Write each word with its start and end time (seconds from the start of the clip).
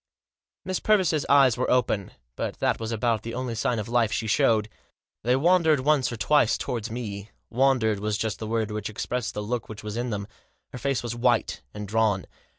Miss 0.65 0.79
Purvis* 0.79 1.13
eyes 1.29 1.57
were 1.57 1.69
open, 1.69 2.13
but 2.35 2.57
that 2.57 2.79
was 2.79 2.91
about 2.91 3.21
the 3.21 3.35
only 3.35 3.53
sign 3.53 3.77
of 3.77 3.87
life 3.87 4.11
she 4.11 4.25
showed. 4.25 4.67
They 5.21 5.35
wandered 5.35 5.81
once 5.81 6.11
or 6.11 6.17
twice 6.17 6.57
towards 6.57 6.89
me; 6.89 7.29
wandered 7.51 7.99
was 7.99 8.17
just 8.17 8.39
the 8.39 8.47
word 8.47 8.71
which 8.71 8.89
expressed 8.89 9.35
the 9.35 9.43
look 9.43 9.69
which 9.69 9.83
was 9.83 9.97
in 9.97 10.09
them. 10.09 10.25
Her 10.73 10.79
face 10.79 11.03
was 11.03 11.15
white 11.15 11.61
and 11.71 11.87
drawn. 11.87 12.25